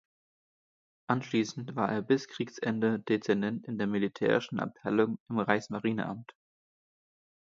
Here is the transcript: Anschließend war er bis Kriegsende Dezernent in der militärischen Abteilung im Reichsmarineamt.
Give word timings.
Anschließend 1.11 1.75
war 1.75 1.91
er 1.91 2.01
bis 2.01 2.27
Kriegsende 2.27 2.97
Dezernent 3.01 3.67
in 3.67 3.77
der 3.77 3.85
militärischen 3.85 4.59
Abteilung 4.59 5.19
im 5.29 5.37
Reichsmarineamt. 5.37 6.33